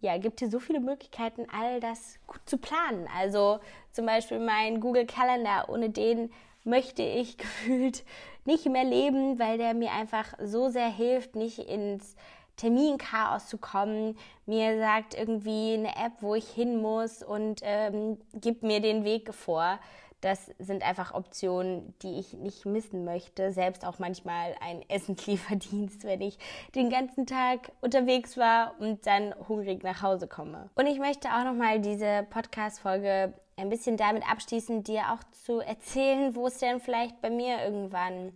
ja, 0.00 0.18
gibt 0.18 0.40
dir 0.40 0.50
so 0.50 0.58
viele 0.58 0.80
Möglichkeiten, 0.80 1.46
all 1.50 1.80
das 1.80 2.18
gut 2.26 2.40
zu 2.46 2.58
planen. 2.58 3.08
Also 3.16 3.60
zum 3.92 4.06
Beispiel 4.06 4.38
mein 4.38 4.80
Google 4.80 5.06
Calendar, 5.06 5.68
ohne 5.68 5.90
den 5.90 6.30
möchte 6.64 7.02
ich 7.02 7.36
gefühlt 7.38 8.04
nicht 8.44 8.66
mehr 8.66 8.84
leben, 8.84 9.38
weil 9.38 9.58
der 9.58 9.74
mir 9.74 9.92
einfach 9.92 10.34
so 10.42 10.68
sehr 10.68 10.88
hilft, 10.88 11.34
nicht 11.34 11.58
ins 11.58 12.14
Terminchaos 12.56 13.48
zu 13.48 13.58
kommen, 13.58 14.16
mir 14.46 14.78
sagt 14.78 15.14
irgendwie 15.14 15.74
eine 15.74 15.94
App, 15.96 16.12
wo 16.20 16.34
ich 16.34 16.48
hin 16.48 16.80
muss 16.80 17.22
und 17.22 17.60
ähm, 17.62 18.18
gibt 18.34 18.62
mir 18.62 18.80
den 18.80 19.04
Weg 19.04 19.34
vor. 19.34 19.78
Das 20.26 20.50
sind 20.58 20.82
einfach 20.82 21.14
Optionen, 21.14 21.94
die 22.02 22.18
ich 22.18 22.32
nicht 22.32 22.66
missen 22.66 23.04
möchte. 23.04 23.52
Selbst 23.52 23.86
auch 23.86 24.00
manchmal 24.00 24.56
ein 24.60 24.82
Essenslieferdienst, 24.90 26.02
wenn 26.02 26.20
ich 26.20 26.36
den 26.74 26.90
ganzen 26.90 27.26
Tag 27.26 27.70
unterwegs 27.80 28.36
war 28.36 28.74
und 28.80 29.06
dann 29.06 29.32
hungrig 29.46 29.84
nach 29.84 30.02
Hause 30.02 30.26
komme. 30.26 30.68
Und 30.74 30.88
ich 30.88 30.98
möchte 30.98 31.28
auch 31.28 31.44
nochmal 31.44 31.80
diese 31.80 32.26
Podcast-Folge 32.28 33.34
ein 33.56 33.68
bisschen 33.68 33.96
damit 33.96 34.28
abschließen, 34.28 34.82
dir 34.82 35.12
auch 35.12 35.22
zu 35.44 35.60
erzählen, 35.60 36.34
wo 36.34 36.48
es 36.48 36.58
denn 36.58 36.80
vielleicht 36.80 37.20
bei 37.20 37.30
mir 37.30 37.62
irgendwann 37.62 38.32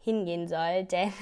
hingehen 0.00 0.48
soll. 0.48 0.84
Denn 0.90 1.14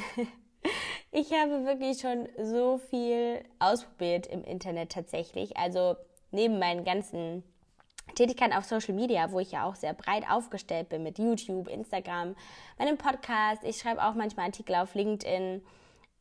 ich 1.13 1.31
habe 1.33 1.67
wirklich 1.67 2.01
schon 2.01 2.29
so 2.43 2.79
viel 2.79 3.45
ausprobiert 3.61 4.27
im 4.27 4.43
Internet 4.43 4.91
tatsächlich. 4.91 5.57
Also 5.57 5.95
neben 6.33 6.59
meinen 6.59 6.83
ganzen 6.83 7.45
Tätigkeiten 8.15 8.55
auf 8.55 8.65
Social 8.65 8.95
Media, 8.95 9.31
wo 9.33 9.41
ich 9.41 9.53
ja 9.53 9.65
auch 9.65 9.75
sehr 9.75 9.95
breit 9.95 10.25
aufgestellt 10.29 10.89
bin 10.89 11.03
mit 11.03 11.19
YouTube, 11.19 11.69
Instagram, 11.69 12.35
meinem 12.79 12.99
Podcast. 12.99 13.63
Ich 13.65 13.79
schreibe 13.79 14.05
auch 14.05 14.15
manchmal 14.15 14.47
Artikel 14.47 14.75
auf 14.77 14.95
LinkedIn. 14.95 15.63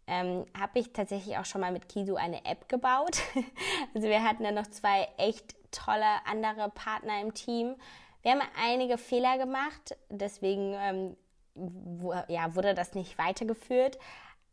Ähm, 0.09 0.45
habe 0.57 0.79
ich 0.79 0.93
tatsächlich 0.93 1.37
auch 1.37 1.45
schon 1.45 1.61
mal 1.61 1.71
mit 1.71 1.89
Kisu 1.89 2.15
eine 2.15 2.45
App 2.45 2.69
gebaut. 2.69 3.19
also 3.93 4.07
wir 4.07 4.23
hatten 4.23 4.43
dann 4.43 4.55
noch 4.55 4.67
zwei 4.67 5.07
echt 5.17 5.55
tolle 5.71 6.25
andere 6.25 6.69
Partner 6.69 7.21
im 7.21 7.33
Team. 7.33 7.75
Wir 8.21 8.31
haben 8.31 8.41
einige 8.61 8.97
Fehler 8.97 9.37
gemacht, 9.37 9.97
deswegen 10.09 10.73
ähm, 10.77 11.17
wo, 11.55 12.13
ja, 12.27 12.55
wurde 12.55 12.73
das 12.73 12.93
nicht 12.93 13.17
weitergeführt. 13.17 13.97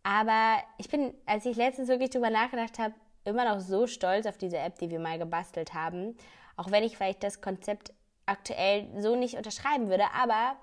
Aber 0.02 0.58
ich 0.78 0.88
bin, 0.88 1.14
als 1.26 1.46
ich 1.46 1.56
letztens 1.56 1.88
wirklich 1.88 2.10
drüber 2.10 2.30
nachgedacht 2.30 2.78
habe, 2.78 2.94
immer 3.24 3.44
noch 3.44 3.60
so 3.60 3.86
stolz 3.86 4.26
auf 4.26 4.36
diese 4.36 4.58
App, 4.58 4.78
die 4.78 4.90
wir 4.90 5.00
mal 5.00 5.18
gebastelt 5.18 5.72
haben. 5.74 6.16
Auch 6.56 6.70
wenn 6.70 6.84
ich 6.84 6.96
vielleicht 6.96 7.22
das 7.22 7.40
Konzept 7.40 7.92
aktuell 8.26 8.88
so 9.00 9.16
nicht 9.16 9.36
unterschreiben 9.36 9.88
würde. 9.88 10.04
Aber 10.14 10.56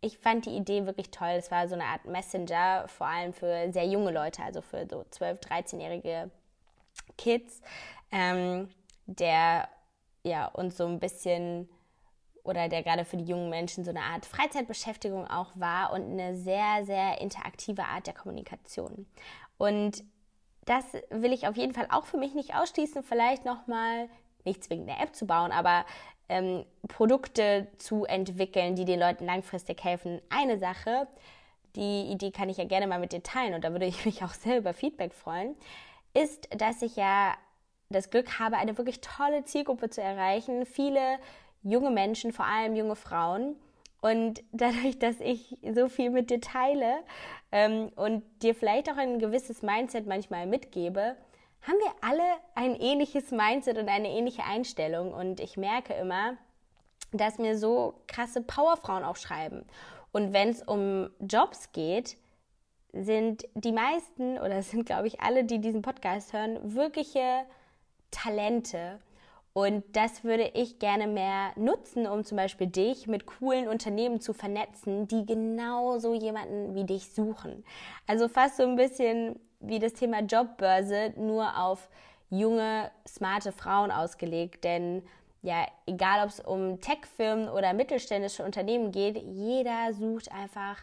ich 0.00 0.18
fand 0.18 0.46
die 0.46 0.56
Idee 0.56 0.86
wirklich 0.86 1.10
toll. 1.10 1.30
Es 1.30 1.50
war 1.50 1.66
so 1.68 1.74
eine 1.74 1.84
Art 1.84 2.04
Messenger, 2.04 2.86
vor 2.88 3.06
allem 3.06 3.32
für 3.32 3.72
sehr 3.72 3.86
junge 3.86 4.12
Leute, 4.12 4.42
also 4.42 4.60
für 4.60 4.86
so 4.88 5.00
12-, 5.00 5.40
13-jährige 5.40 6.30
Kids, 7.16 7.62
ähm, 8.12 8.68
der 9.06 9.68
ja 10.22 10.46
uns 10.46 10.76
so 10.76 10.86
ein 10.86 11.00
bisschen 11.00 11.68
oder 12.44 12.68
der 12.68 12.82
gerade 12.82 13.06
für 13.06 13.16
die 13.16 13.24
jungen 13.24 13.48
Menschen 13.48 13.84
so 13.84 13.90
eine 13.90 14.02
Art 14.02 14.26
Freizeitbeschäftigung 14.26 15.26
auch 15.26 15.52
war 15.54 15.92
und 15.92 16.02
eine 16.02 16.36
sehr, 16.36 16.84
sehr 16.84 17.20
interaktive 17.22 17.84
Art 17.84 18.06
der 18.06 18.14
Kommunikation. 18.14 19.06
Und 19.56 20.04
das 20.66 20.84
will 21.10 21.32
ich 21.32 21.48
auf 21.48 21.56
jeden 21.56 21.72
Fall 21.72 21.88
auch 21.90 22.04
für 22.04 22.18
mich 22.18 22.34
nicht 22.34 22.54
ausschließen, 22.54 23.02
vielleicht 23.02 23.46
nochmal 23.46 24.08
nicht 24.44 24.64
zwingend 24.64 24.90
eine 24.90 25.00
App 25.00 25.14
zu 25.14 25.26
bauen, 25.26 25.52
aber 25.52 25.84
ähm, 26.28 26.64
Produkte 26.88 27.68
zu 27.78 28.04
entwickeln, 28.04 28.76
die 28.76 28.84
den 28.84 29.00
Leuten 29.00 29.26
langfristig 29.26 29.82
helfen. 29.84 30.20
Eine 30.30 30.58
Sache, 30.58 31.06
die 31.76 32.02
Idee 32.10 32.30
kann 32.30 32.48
ich 32.48 32.56
ja 32.56 32.64
gerne 32.64 32.86
mal 32.86 32.98
mit 32.98 33.12
dir 33.12 33.22
teilen 33.22 33.54
und 33.54 33.64
da 33.64 33.72
würde 33.72 33.86
ich 33.86 34.04
mich 34.06 34.22
auch 34.22 34.34
sehr 34.34 34.58
über 34.58 34.72
Feedback 34.72 35.12
freuen, 35.12 35.56
ist, 36.14 36.48
dass 36.56 36.82
ich 36.82 36.96
ja 36.96 37.34
das 37.90 38.10
Glück 38.10 38.38
habe, 38.38 38.56
eine 38.56 38.76
wirklich 38.78 39.00
tolle 39.00 39.44
Zielgruppe 39.44 39.90
zu 39.90 40.00
erreichen. 40.02 40.66
Viele 40.66 41.18
junge 41.62 41.90
Menschen, 41.90 42.32
vor 42.32 42.46
allem 42.46 42.76
junge 42.76 42.96
Frauen. 42.96 43.56
Und 44.00 44.42
dadurch, 44.52 44.98
dass 44.98 45.20
ich 45.20 45.58
so 45.74 45.88
viel 45.88 46.10
mit 46.10 46.30
dir 46.30 46.40
teile 46.40 46.98
ähm, 47.52 47.90
und 47.96 48.22
dir 48.42 48.54
vielleicht 48.54 48.90
auch 48.90 48.96
ein 48.96 49.18
gewisses 49.18 49.62
Mindset 49.62 50.06
manchmal 50.06 50.46
mitgebe, 50.46 51.16
haben 51.66 51.78
wir 51.78 51.92
alle 52.02 52.22
ein 52.54 52.74
ähnliches 52.76 53.30
Mindset 53.30 53.78
und 53.78 53.88
eine 53.88 54.10
ähnliche 54.10 54.44
Einstellung. 54.44 55.12
Und 55.12 55.40
ich 55.40 55.56
merke 55.56 55.94
immer, 55.94 56.36
dass 57.12 57.38
mir 57.38 57.56
so 57.58 57.94
krasse 58.06 58.42
Powerfrauen 58.42 59.04
auch 59.04 59.16
schreiben. 59.16 59.64
Und 60.12 60.32
wenn 60.32 60.50
es 60.50 60.62
um 60.62 61.10
Jobs 61.20 61.72
geht, 61.72 62.16
sind 62.92 63.46
die 63.54 63.72
meisten 63.72 64.38
oder 64.38 64.62
sind, 64.62 64.86
glaube 64.86 65.06
ich, 65.08 65.20
alle, 65.20 65.44
die 65.44 65.60
diesen 65.60 65.82
Podcast 65.82 66.32
hören, 66.32 66.74
wirkliche 66.74 67.44
Talente 68.10 69.00
Und 69.52 69.84
das 69.92 70.22
würde 70.24 70.50
ich 70.54 70.78
gerne 70.78 71.06
mehr 71.06 71.52
nutzen, 71.56 72.06
um 72.06 72.24
zum 72.24 72.36
Beispiel 72.36 72.66
dich 72.66 73.06
mit 73.06 73.26
coolen 73.26 73.68
Unternehmen 73.68 74.20
zu 74.20 74.32
vernetzen, 74.32 75.08
die 75.08 75.26
genau 75.26 75.98
so 75.98 76.14
jemanden 76.14 76.74
wie 76.74 76.84
dich 76.84 77.12
suchen. 77.12 77.64
Also 78.06 78.28
fast 78.28 78.56
so 78.56 78.64
ein 78.64 78.76
bisschen 78.76 79.40
wie 79.66 79.78
das 79.78 79.94
Thema 79.94 80.20
Jobbörse, 80.20 81.12
nur 81.16 81.58
auf 81.58 81.88
junge, 82.30 82.90
smarte 83.06 83.52
Frauen 83.52 83.90
ausgelegt. 83.90 84.64
Denn 84.64 85.02
ja, 85.42 85.66
egal 85.86 86.24
ob 86.24 86.30
es 86.30 86.40
um 86.40 86.80
Tech-Firmen 86.80 87.48
oder 87.48 87.74
mittelständische 87.74 88.44
Unternehmen 88.44 88.92
geht, 88.92 89.16
jeder 89.16 89.92
sucht 89.92 90.32
einfach 90.32 90.78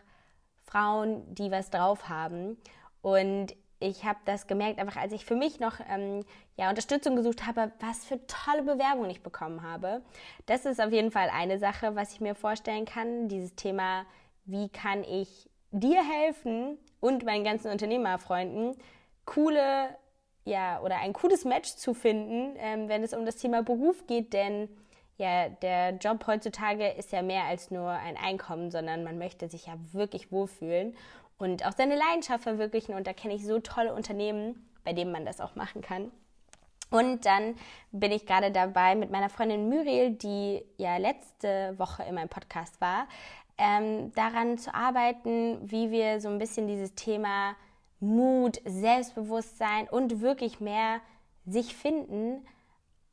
Frauen, 0.63 1.23
die 1.33 1.51
was 1.51 1.69
drauf 1.69 2.09
haben. 2.09 2.57
Und 3.01 3.55
ich 3.79 4.05
habe 4.05 4.19
das 4.25 4.45
gemerkt, 4.45 4.79
einfach 4.79 4.97
als 4.97 5.11
ich 5.11 5.25
für 5.25 5.35
mich 5.35 5.59
noch 5.59 5.79
ähm, 5.89 6.23
ja, 6.55 6.69
Unterstützung 6.69 7.15
gesucht 7.15 7.47
habe, 7.47 7.71
was 7.79 8.05
für 8.05 8.19
tolle 8.27 8.61
Bewerbungen 8.61 9.09
ich 9.09 9.23
bekommen 9.23 9.63
habe. 9.63 10.01
Das 10.45 10.65
ist 10.65 10.79
auf 10.79 10.91
jeden 10.91 11.11
Fall 11.11 11.29
eine 11.33 11.57
Sache, 11.57 11.95
was 11.95 12.13
ich 12.13 12.21
mir 12.21 12.35
vorstellen 12.35 12.85
kann. 12.85 13.27
Dieses 13.27 13.55
Thema, 13.55 14.05
wie 14.45 14.69
kann 14.69 15.03
ich 15.03 15.49
dir 15.71 16.01
helfen 16.07 16.77
und 17.01 17.25
meinen 17.25 17.43
ganzen 17.43 17.69
Unternehmerfreunden, 17.69 18.77
coole, 19.25 19.89
ja, 20.45 20.79
oder 20.81 20.97
ein 20.99 21.11
cooles 21.11 21.43
Match 21.43 21.75
zu 21.75 21.93
finden, 21.93 22.55
ähm, 22.57 22.87
wenn 22.87 23.03
es 23.03 23.13
um 23.13 23.25
das 23.25 23.35
Thema 23.35 23.61
Beruf 23.61 24.07
geht, 24.07 24.31
denn 24.31 24.69
ja, 25.17 25.49
der 25.49 25.97
Job 25.97 26.25
heutzutage 26.25 26.87
ist 26.87 27.11
ja 27.11 27.21
mehr 27.21 27.43
als 27.43 27.69
nur 27.69 27.89
ein 27.89 28.17
Einkommen, 28.17 28.71
sondern 28.71 29.03
man 29.03 29.19
möchte 29.19 29.49
sich 29.49 29.67
ja 29.67 29.73
wirklich 29.91 30.31
wohlfühlen 30.31 30.95
und 31.37 31.65
auch 31.65 31.73
seine 31.73 31.95
Leidenschaft 31.95 32.43
verwirklichen. 32.43 32.95
Und 32.95 33.05
da 33.05 33.13
kenne 33.13 33.35
ich 33.35 33.45
so 33.45 33.59
tolle 33.59 33.93
Unternehmen, 33.93 34.67
bei 34.83 34.93
denen 34.93 35.11
man 35.11 35.25
das 35.25 35.39
auch 35.39 35.55
machen 35.55 35.81
kann. 35.81 36.11
Und 36.89 37.25
dann 37.25 37.55
bin 37.91 38.11
ich 38.11 38.25
gerade 38.25 38.51
dabei 38.51 38.95
mit 38.95 39.11
meiner 39.11 39.29
Freundin 39.29 39.69
Muriel, 39.69 40.11
die 40.11 40.65
ja 40.77 40.97
letzte 40.97 41.73
Woche 41.77 42.03
in 42.03 42.15
meinem 42.15 42.27
Podcast 42.27 42.81
war, 42.81 43.07
ähm, 43.61 44.11
daran 44.15 44.57
zu 44.57 44.73
arbeiten, 44.73 45.59
wie 45.69 45.91
wir 45.91 46.19
so 46.19 46.29
ein 46.29 46.39
bisschen 46.39 46.67
dieses 46.67 46.95
Thema 46.95 47.55
Mut, 47.99 48.59
Selbstbewusstsein 48.65 49.87
und 49.87 50.19
wirklich 50.21 50.59
mehr 50.59 50.99
sich 51.45 51.75
finden, 51.75 52.43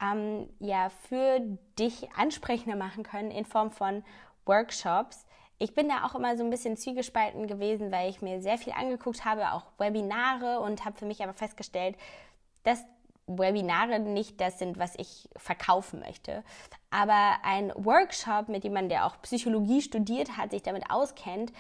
ähm, 0.01 0.49
ja, 0.59 0.89
für 0.89 1.41
dich 1.79 2.09
ansprechender 2.17 2.77
machen 2.77 3.03
können 3.03 3.31
in 3.31 3.45
Form 3.45 3.71
von 3.71 4.03
Workshops, 4.47 5.27
ich 5.59 5.75
bin 5.75 5.89
da 5.89 6.07
auch 6.07 6.15
immer 6.15 6.37
so 6.37 6.45
ein 6.45 6.51
bisschen 6.51 6.77
zwiegespalten 6.77 7.47
gewesen, 7.49 7.91
weil 7.91 8.09
ich 8.09 8.23
mir 8.23 8.41
sehr 8.41 8.59
viel 8.59 8.73
angeguckt 8.73 9.25
habe, 9.25 9.53
auch 9.53 9.67
Webinare 9.77 10.61
und 10.61 10.85
habe 10.85 10.97
für 10.97 11.05
mich 11.05 11.23
aber 11.23 11.35
festgestellt, 11.35 11.97
dass 12.63 12.85
Webinare 13.29 14.01
nicht 14.01 14.41
das 14.41 14.59
sind, 14.59 14.79
was 14.79 14.95
ich 14.97 15.29
verkaufen 15.37 16.01
möchte. 16.01 16.43
Aber 16.91 17.37
ein 17.43 17.73
Workshop 17.77 18.49
mit 18.49 18.65
jemandem, 18.65 18.91
der 18.91 19.07
auch 19.07 19.21
Psychologie 19.23 19.83
studiert 19.83 20.37
hat, 20.37 20.51
sich 20.51 20.63
damit 20.63 20.91
auskennt 20.91 21.53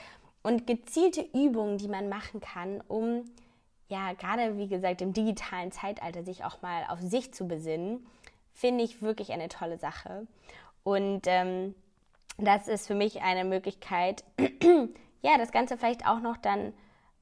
und 0.42 0.66
gezielte 0.66 1.20
Übungen, 1.34 1.78
die 1.78 1.88
man 1.88 2.08
machen 2.08 2.40
kann, 2.40 2.82
um 2.88 3.24
ja 3.88 4.12
gerade 4.14 4.56
wie 4.58 4.68
gesagt 4.68 5.02
im 5.02 5.12
digitalen 5.12 5.72
Zeitalter 5.72 6.24
sich 6.24 6.44
auch 6.44 6.62
mal 6.62 6.84
auf 6.88 7.00
sich 7.00 7.32
zu 7.32 7.46
besinnen, 7.46 8.06
finde 8.54 8.84
ich 8.84 9.02
wirklich 9.02 9.32
eine 9.32 9.48
tolle 9.48 9.78
Sache. 9.78 10.26
Und 10.82 11.22
ähm, 11.26 11.74
das 12.38 12.68
ist 12.68 12.86
für 12.86 12.94
mich 12.94 13.22
eine 13.22 13.44
Möglichkeit, 13.44 14.24
ja, 15.22 15.36
das 15.38 15.52
Ganze 15.52 15.76
vielleicht 15.76 16.06
auch 16.06 16.20
noch 16.20 16.36
dann 16.36 16.72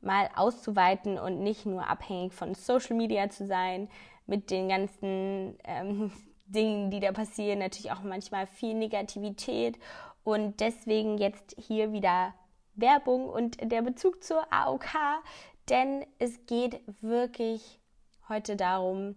mal 0.01 0.29
auszuweiten 0.37 1.19
und 1.19 1.43
nicht 1.43 1.67
nur 1.67 1.89
abhängig 1.89 2.33
von 2.33 2.55
Social 2.55 2.97
Media 2.97 3.29
zu 3.29 3.47
sein, 3.47 3.89
mit 4.27 4.51
den 4.51 4.69
ganzen 4.69 5.59
ähm, 5.65 6.13
Dingen, 6.47 6.91
die 6.91 7.01
da 7.01 7.11
passieren, 7.13 7.59
natürlich 7.59 7.91
auch 7.91 8.03
manchmal 8.03 8.47
viel 8.47 8.75
Negativität 8.75 9.79
und 10.23 10.61
deswegen 10.61 11.19
jetzt 11.19 11.57
hier 11.59 11.93
wieder 11.93 12.35
Werbung 12.75 13.29
und 13.29 13.59
der 13.61 13.83
Bezug 13.83 14.23
zur 14.23 14.47
AOK, 14.53 14.95
denn 15.69 16.07
es 16.19 16.47
geht 16.47 16.81
wirklich 17.01 17.81
heute 18.29 18.55
darum, 18.55 19.17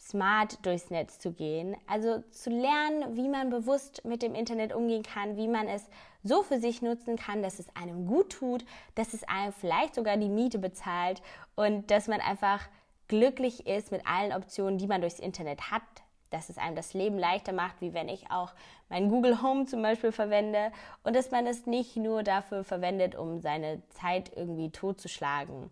smart 0.00 0.64
durchs 0.64 0.90
Netz 0.90 1.18
zu 1.18 1.32
gehen. 1.32 1.76
Also 1.86 2.22
zu 2.30 2.50
lernen, 2.50 3.16
wie 3.16 3.28
man 3.28 3.50
bewusst 3.50 4.04
mit 4.04 4.22
dem 4.22 4.34
Internet 4.34 4.74
umgehen 4.74 5.02
kann, 5.02 5.36
wie 5.36 5.48
man 5.48 5.68
es 5.68 5.88
so 6.22 6.42
für 6.42 6.58
sich 6.58 6.82
nutzen 6.82 7.16
kann, 7.16 7.42
dass 7.42 7.58
es 7.58 7.74
einem 7.76 8.06
gut 8.06 8.30
tut, 8.32 8.64
dass 8.94 9.14
es 9.14 9.24
einem 9.24 9.52
vielleicht 9.52 9.94
sogar 9.94 10.16
die 10.16 10.28
Miete 10.28 10.58
bezahlt 10.58 11.22
und 11.54 11.90
dass 11.90 12.08
man 12.08 12.20
einfach 12.20 12.68
glücklich 13.10 13.66
ist 13.66 13.90
mit 13.90 14.06
allen 14.06 14.32
Optionen, 14.32 14.78
die 14.78 14.86
man 14.86 15.00
durchs 15.00 15.18
Internet 15.18 15.72
hat, 15.72 15.82
dass 16.30 16.48
es 16.48 16.58
einem 16.58 16.76
das 16.76 16.94
Leben 16.94 17.18
leichter 17.18 17.52
macht, 17.52 17.80
wie 17.80 17.92
wenn 17.92 18.08
ich 18.08 18.30
auch 18.30 18.52
mein 18.88 19.08
Google 19.08 19.42
Home 19.42 19.66
zum 19.66 19.82
Beispiel 19.82 20.12
verwende 20.12 20.70
und 21.02 21.16
dass 21.16 21.32
man 21.32 21.44
es 21.48 21.66
nicht 21.66 21.96
nur 21.96 22.22
dafür 22.22 22.62
verwendet, 22.62 23.16
um 23.16 23.40
seine 23.40 23.82
Zeit 23.88 24.30
irgendwie 24.36 24.70
totzuschlagen. 24.70 25.70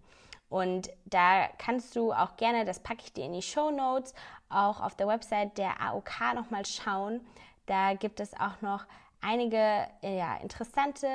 Und 0.49 0.91
da 1.05 1.47
kannst 1.59 1.95
du 1.95 2.13
auch 2.13 2.37
gerne, 2.37 2.65
das 2.65 2.81
packe 2.81 3.03
ich 3.05 3.13
dir 3.13 3.27
in 3.27 3.35
die 3.35 3.43
Show 3.43 3.71
Notes, 3.71 4.15
auch 4.49 4.81
auf 4.81 4.97
der 4.97 5.07
Website 5.07 5.59
der 5.59 5.81
AOK 5.81 6.35
nochmal 6.35 6.67
schauen. 6.67 7.21
Da 7.67 7.95
gibt 7.95 8.19
es 8.19 8.35
auch 8.35 8.61
noch 8.63 8.85
einige 9.21 9.87
ja, 10.03 10.39
interessante 10.43 11.07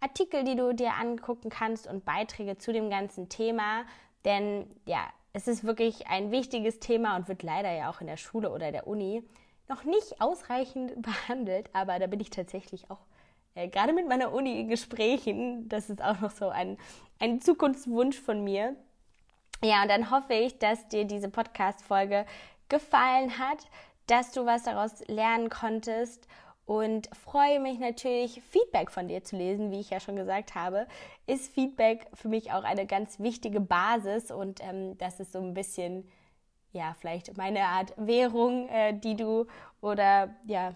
Artikel, 0.00 0.42
die 0.42 0.56
du 0.56 0.72
dir 0.72 0.94
angucken 0.94 1.50
kannst 1.50 1.86
und 1.86 2.06
Beiträge 2.06 2.56
zu 2.56 2.72
dem 2.72 2.88
ganzen 2.88 3.28
Thema. 3.28 3.84
Denn 4.24 4.70
ja, 4.86 5.06
es 5.36 5.46
ist 5.48 5.64
wirklich 5.64 6.06
ein 6.06 6.30
wichtiges 6.30 6.80
Thema 6.80 7.14
und 7.14 7.28
wird 7.28 7.42
leider 7.42 7.70
ja 7.70 7.90
auch 7.90 8.00
in 8.00 8.06
der 8.06 8.16
Schule 8.16 8.50
oder 8.50 8.72
der 8.72 8.86
Uni 8.86 9.22
noch 9.68 9.84
nicht 9.84 10.18
ausreichend 10.18 11.02
behandelt. 11.02 11.68
Aber 11.74 11.98
da 11.98 12.06
bin 12.06 12.20
ich 12.20 12.30
tatsächlich 12.30 12.90
auch 12.90 13.00
äh, 13.54 13.68
gerade 13.68 13.92
mit 13.92 14.08
meiner 14.08 14.32
Uni 14.32 14.58
in 14.58 14.68
Gesprächen. 14.68 15.68
Das 15.68 15.90
ist 15.90 16.02
auch 16.02 16.20
noch 16.20 16.30
so 16.30 16.48
ein, 16.48 16.78
ein 17.18 17.42
Zukunftswunsch 17.42 18.18
von 18.18 18.44
mir. 18.44 18.76
Ja, 19.62 19.82
und 19.82 19.88
dann 19.90 20.10
hoffe 20.10 20.32
ich, 20.32 20.58
dass 20.58 20.88
dir 20.88 21.04
diese 21.04 21.28
Podcast-Folge 21.28 22.24
gefallen 22.70 23.38
hat, 23.38 23.58
dass 24.06 24.32
du 24.32 24.46
was 24.46 24.62
daraus 24.62 25.06
lernen 25.06 25.50
konntest 25.50 26.26
und 26.66 27.08
freue 27.14 27.60
mich 27.60 27.78
natürlich, 27.78 28.42
Feedback 28.42 28.90
von 28.90 29.06
dir 29.06 29.22
zu 29.22 29.36
lesen, 29.36 29.70
wie 29.70 29.78
ich 29.78 29.90
ja 29.90 30.00
schon 30.00 30.16
gesagt 30.16 30.56
habe. 30.56 30.88
Ist 31.26 31.54
Feedback 31.54 32.08
für 32.12 32.28
mich 32.28 32.52
auch 32.52 32.64
eine 32.64 32.86
ganz 32.86 33.20
wichtige 33.20 33.60
Basis 33.60 34.32
und 34.32 34.60
ähm, 34.62 34.98
das 34.98 35.20
ist 35.20 35.32
so 35.32 35.38
ein 35.38 35.54
bisschen, 35.54 36.10
ja, 36.72 36.96
vielleicht 36.98 37.36
meine 37.36 37.62
Art 37.62 37.94
Währung, 37.96 38.68
äh, 38.68 38.98
die 38.98 39.14
du 39.14 39.46
oder 39.80 40.34
ja, 40.44 40.74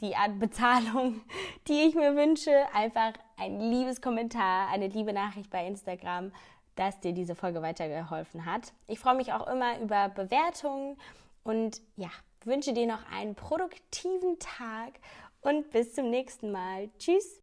die 0.00 0.14
Art 0.14 0.38
Bezahlung, 0.38 1.20
die 1.66 1.82
ich 1.88 1.96
mir 1.96 2.14
wünsche. 2.14 2.52
Einfach 2.72 3.12
ein 3.36 3.58
liebes 3.58 4.00
Kommentar, 4.00 4.68
eine 4.68 4.86
liebe 4.86 5.12
Nachricht 5.12 5.50
bei 5.50 5.66
Instagram, 5.66 6.32
dass 6.76 7.00
dir 7.00 7.12
diese 7.12 7.34
Folge 7.34 7.62
weitergeholfen 7.62 8.46
hat. 8.46 8.72
Ich 8.86 9.00
freue 9.00 9.16
mich 9.16 9.32
auch 9.32 9.48
immer 9.48 9.80
über 9.80 10.08
Bewertungen 10.08 10.96
und 11.42 11.80
ja, 11.96 12.10
wünsche 12.46 12.72
dir 12.72 12.86
noch 12.86 13.04
einen 13.10 13.34
produktiven 13.34 14.38
Tag 14.38 14.94
und 15.40 15.70
bis 15.70 15.94
zum 15.94 16.10
nächsten 16.10 16.50
Mal. 16.50 16.88
Tschüss! 16.98 17.40